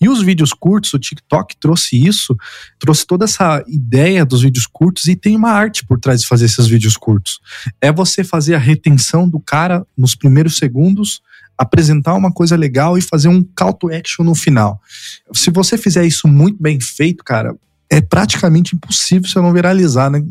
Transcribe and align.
E 0.00 0.08
os 0.08 0.22
vídeos 0.22 0.52
curtos, 0.52 0.92
o 0.94 0.98
TikTok 0.98 1.56
trouxe 1.58 1.96
isso, 1.96 2.36
trouxe 2.78 3.06
toda 3.06 3.24
essa 3.24 3.64
ideia 3.66 4.24
dos 4.24 4.42
vídeos 4.42 4.66
curtos 4.66 5.06
e 5.06 5.16
tem 5.16 5.36
uma 5.36 5.50
arte 5.50 5.84
por 5.84 5.98
trás 5.98 6.20
de 6.20 6.26
fazer 6.26 6.46
esses 6.46 6.66
vídeos 6.66 6.96
curtos. 6.96 7.40
É 7.80 7.90
você 7.92 8.22
fazer 8.22 8.54
a 8.54 8.58
retenção 8.58 9.28
do 9.28 9.40
cara 9.40 9.86
nos 9.96 10.14
primeiros 10.14 10.58
segundos, 10.58 11.20
apresentar 11.56 12.14
uma 12.14 12.30
coisa 12.30 12.56
legal 12.56 12.98
e 12.98 13.02
fazer 13.02 13.28
um 13.28 13.42
call 13.42 13.72
to 13.72 13.88
action 13.88 14.24
no 14.24 14.34
final. 14.34 14.80
Se 15.32 15.50
você 15.50 15.78
fizer 15.78 16.04
isso 16.04 16.28
muito 16.28 16.62
bem 16.62 16.78
feito, 16.80 17.24
cara, 17.24 17.56
é 17.88 18.00
praticamente 18.00 18.74
impossível 18.74 19.28
você 19.28 19.40
não 19.40 19.52
viralizar 19.52 20.10
né, 20.10 20.22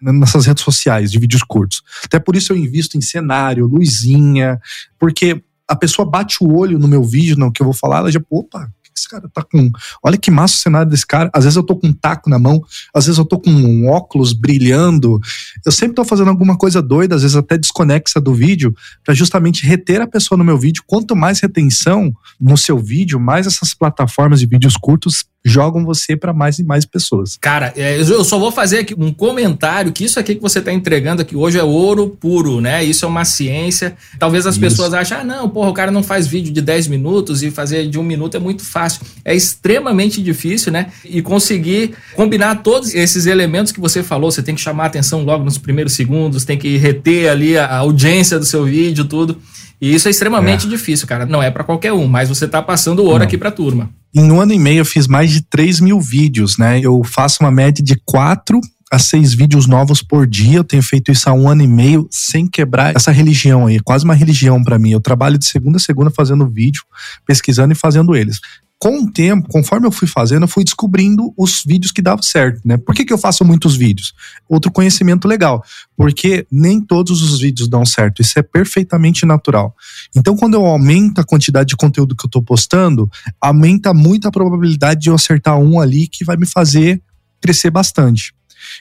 nessas 0.00 0.46
redes 0.46 0.62
sociais 0.62 1.10
de 1.10 1.18
vídeos 1.18 1.42
curtos. 1.42 1.82
Até 2.04 2.18
por 2.18 2.36
isso 2.36 2.52
eu 2.52 2.56
invisto 2.56 2.98
em 2.98 3.00
cenário, 3.00 3.66
luzinha, 3.66 4.60
porque 4.98 5.42
a 5.66 5.76
pessoa 5.76 6.08
bate 6.08 6.38
o 6.42 6.54
olho 6.54 6.78
no 6.78 6.88
meu 6.88 7.02
vídeo, 7.02 7.36
no 7.36 7.52
que 7.52 7.62
eu 7.62 7.64
vou 7.64 7.74
falar, 7.74 7.98
ela 7.98 8.12
já, 8.12 8.20
opa, 8.28 8.70
cara 9.14 9.28
tá 9.28 9.42
com. 9.42 9.70
Olha 10.02 10.18
que 10.18 10.30
massa 10.30 10.54
o 10.54 10.58
cenário 10.58 10.90
desse 10.90 11.06
cara. 11.06 11.30
Às 11.32 11.44
vezes 11.44 11.56
eu 11.56 11.62
tô 11.62 11.76
com 11.76 11.88
um 11.88 11.92
taco 11.92 12.28
na 12.28 12.38
mão, 12.38 12.62
às 12.92 13.06
vezes 13.06 13.18
eu 13.18 13.24
tô 13.24 13.38
com 13.38 13.50
um 13.50 13.88
óculos 13.88 14.32
brilhando. 14.32 15.20
Eu 15.64 15.72
sempre 15.72 15.94
tô 15.94 16.04
fazendo 16.04 16.28
alguma 16.28 16.56
coisa 16.56 16.82
doida, 16.82 17.14
às 17.14 17.22
vezes 17.22 17.36
até 17.36 17.56
desconexa 17.56 18.20
do 18.20 18.34
vídeo, 18.34 18.74
para 19.04 19.14
justamente 19.14 19.66
reter 19.66 20.00
a 20.00 20.06
pessoa 20.06 20.36
no 20.36 20.44
meu 20.44 20.58
vídeo. 20.58 20.82
Quanto 20.86 21.14
mais 21.14 21.40
retenção 21.40 22.12
no 22.40 22.56
seu 22.56 22.78
vídeo, 22.78 23.20
mais 23.20 23.46
essas 23.46 23.74
plataformas 23.74 24.40
de 24.40 24.46
vídeos 24.46 24.76
curtos 24.76 25.24
jogam 25.44 25.84
você 25.84 26.16
para 26.16 26.32
mais 26.32 26.58
e 26.58 26.64
mais 26.64 26.86
pessoas. 26.86 27.36
Cara, 27.38 27.72
é, 27.76 28.00
eu 28.00 28.24
só 28.24 28.38
vou 28.38 28.50
fazer 28.50 28.78
aqui 28.78 28.94
um 28.96 29.12
comentário 29.12 29.92
que 29.92 30.04
isso 30.04 30.18
aqui 30.18 30.34
que 30.34 30.40
você 30.40 30.58
está 30.58 30.72
entregando 30.72 31.20
aqui 31.20 31.36
hoje 31.36 31.58
é 31.58 31.62
ouro 31.62 32.08
puro, 32.08 32.60
né? 32.60 32.82
Isso 32.82 33.04
é 33.04 33.08
uma 33.08 33.24
ciência. 33.26 33.94
Talvez 34.18 34.46
as 34.46 34.54
isso. 34.54 34.60
pessoas 34.60 34.94
achem, 34.94 35.18
ah, 35.18 35.24
não, 35.24 35.48
porra, 35.48 35.68
o 35.68 35.74
cara 35.74 35.90
não 35.90 36.02
faz 36.02 36.26
vídeo 36.26 36.52
de 36.52 36.62
10 36.62 36.88
minutos 36.88 37.42
e 37.42 37.50
fazer 37.50 37.86
de 37.88 37.98
um 37.98 38.02
minuto 38.02 38.36
é 38.36 38.40
muito 38.40 38.64
fácil. 38.64 39.02
É 39.24 39.34
extremamente 39.34 40.22
difícil, 40.22 40.72
né? 40.72 40.90
E 41.04 41.20
conseguir 41.20 41.94
combinar 42.16 42.62
todos 42.62 42.94
esses 42.94 43.26
elementos 43.26 43.70
que 43.70 43.80
você 43.80 44.02
falou, 44.02 44.30
você 44.30 44.42
tem 44.42 44.54
que 44.54 44.60
chamar 44.60 44.84
a 44.84 44.86
atenção 44.86 45.24
logo 45.24 45.44
nos 45.44 45.58
primeiros 45.58 45.92
segundos, 45.92 46.44
tem 46.44 46.56
que 46.56 46.76
reter 46.78 47.30
ali 47.30 47.58
a 47.58 47.76
audiência 47.76 48.38
do 48.38 48.46
seu 48.46 48.64
vídeo, 48.64 49.04
tudo. 49.04 49.38
E 49.84 49.94
isso 49.94 50.08
é 50.08 50.10
extremamente 50.10 50.66
é. 50.66 50.70
difícil, 50.70 51.06
cara. 51.06 51.26
Não 51.26 51.42
é 51.42 51.50
para 51.50 51.62
qualquer 51.62 51.92
um, 51.92 52.06
mas 52.06 52.30
você 52.30 52.48
tá 52.48 52.62
passando 52.62 53.00
ouro 53.00 53.18
não. 53.18 53.26
aqui 53.26 53.36
pra 53.36 53.50
turma. 53.50 53.90
Em 54.14 54.32
um 54.32 54.40
ano 54.40 54.54
e 54.54 54.58
meio 54.58 54.78
eu 54.78 54.84
fiz 54.84 55.06
mais 55.06 55.30
de 55.30 55.42
3 55.42 55.80
mil 55.80 56.00
vídeos, 56.00 56.56
né? 56.56 56.80
Eu 56.80 57.04
faço 57.04 57.42
uma 57.42 57.50
média 57.50 57.84
de 57.84 57.94
4 58.06 58.58
a 58.90 58.98
seis 58.98 59.34
vídeos 59.34 59.66
novos 59.66 60.00
por 60.00 60.26
dia. 60.26 60.56
Eu 60.56 60.64
tenho 60.64 60.82
feito 60.82 61.12
isso 61.12 61.28
há 61.28 61.34
um 61.34 61.46
ano 61.46 61.62
e 61.62 61.68
meio 61.68 62.08
sem 62.10 62.46
quebrar 62.46 62.96
essa 62.96 63.10
religião 63.10 63.66
aí, 63.66 63.78
quase 63.78 64.06
uma 64.06 64.14
religião 64.14 64.64
para 64.64 64.78
mim. 64.78 64.92
Eu 64.92 65.00
trabalho 65.00 65.36
de 65.36 65.44
segunda 65.44 65.76
a 65.76 65.80
segunda 65.80 66.10
fazendo 66.10 66.48
vídeo, 66.48 66.82
pesquisando 67.26 67.74
e 67.74 67.76
fazendo 67.76 68.16
eles 68.16 68.40
com 68.84 68.98
o 68.98 69.10
tempo, 69.10 69.48
conforme 69.48 69.86
eu 69.86 69.90
fui 69.90 70.06
fazendo, 70.06 70.42
eu 70.42 70.48
fui 70.48 70.62
descobrindo 70.62 71.32
os 71.38 71.64
vídeos 71.64 71.90
que 71.90 72.02
davam 72.02 72.22
certo, 72.22 72.60
né? 72.66 72.76
Por 72.76 72.94
que, 72.94 73.02
que 73.02 73.14
eu 73.14 73.16
faço 73.16 73.42
muitos 73.42 73.76
vídeos? 73.76 74.12
Outro 74.46 74.70
conhecimento 74.70 75.26
legal, 75.26 75.64
porque 75.96 76.46
nem 76.52 76.82
todos 76.82 77.22
os 77.22 77.40
vídeos 77.40 77.66
dão 77.66 77.86
certo, 77.86 78.20
isso 78.20 78.38
é 78.38 78.42
perfeitamente 78.42 79.24
natural. 79.24 79.74
Então, 80.14 80.36
quando 80.36 80.52
eu 80.52 80.66
aumento 80.66 81.18
a 81.18 81.24
quantidade 81.24 81.70
de 81.70 81.76
conteúdo 81.76 82.14
que 82.14 82.26
eu 82.26 82.30
tô 82.30 82.42
postando, 82.42 83.10
aumenta 83.40 83.94
muito 83.94 84.28
a 84.28 84.30
probabilidade 84.30 85.00
de 85.00 85.08
eu 85.08 85.14
acertar 85.14 85.56
um 85.56 85.80
ali 85.80 86.06
que 86.06 86.22
vai 86.22 86.36
me 86.36 86.44
fazer 86.44 87.00
crescer 87.40 87.70
bastante. 87.70 88.34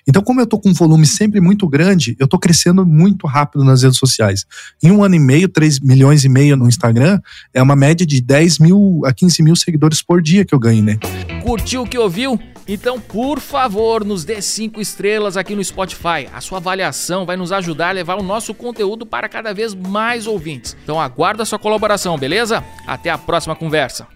Então, 0.08 0.22
como 0.22 0.42
eu 0.42 0.48
tô 0.48 0.59
com 0.59 0.70
um 0.70 0.73
volume 0.73 1.06
sempre 1.06 1.39
muito 1.39 1.67
grande, 1.67 2.16
eu 2.20 2.28
tô 2.28 2.38
crescendo 2.39 2.86
muito 2.86 3.28
rápido 3.28 3.64
nas 3.64 3.84
redes 3.84 3.98
sociais. 3.98 4.45
Em 4.81 4.92
um 4.92 5.03
ano 5.03 5.16
e 5.16 5.20
meio, 5.20 5.48
3 5.48 5.80
milhões 5.80 6.23
e 6.23 6.30
meio 6.30 6.56
no 6.56 6.67
Instagram, 6.67 7.20
é 7.53 7.62
uma 7.62 7.76
média 7.76 8.06
de 8.06 8.22
10 8.22 8.59
mil 8.59 9.02
a 9.06 9.14
15 9.14 9.44
mil 9.44 9.56
seguidores 9.56 10.02
por 10.02 10.22
dia 10.22 10.45
que 10.45 10.54
eu 10.54 10.59
ganho, 10.59 10.84
né? 10.84 10.98
Curtiu 11.42 11.84
o 11.84 11.88
que 11.88 11.98
ouviu? 11.98 12.39
Então, 12.67 13.00
por 13.00 13.39
favor, 13.39 14.06
nos 14.06 14.23
dê 14.23 14.42
cinco 14.42 14.80
estrelas 14.80 15.36
aqui 15.36 15.54
no 15.54 15.64
Spotify. 15.64 16.30
A 16.34 16.39
sua 16.39 16.59
avaliação 16.59 17.26
vai 17.26 17.36
nos 17.36 17.52
ajudar 17.52 17.89
a 17.89 17.92
levar 17.92 18.16
o 18.16 18.23
nosso 18.23 18.54
conteúdo 18.54 19.05
para 19.05 19.27
cada 19.27 19.54
vez 19.54 19.73
mais 19.73 20.27
ouvintes. 20.27 20.76
Então, 20.83 21.00
aguardo 21.00 21.44
a 21.44 21.45
sua 21.45 21.60
colaboração, 21.60 22.17
beleza? 22.17 22.64
Até 22.88 23.10
a 23.10 23.17
próxima 23.17 23.55
conversa. 23.55 24.08